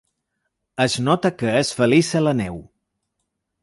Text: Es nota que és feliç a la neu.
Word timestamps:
Es 0.85 0.95
nota 1.09 1.33
que 1.43 1.53
és 1.61 1.71
feliç 1.83 2.13
a 2.23 2.27
la 2.29 2.37
neu. 2.43 2.61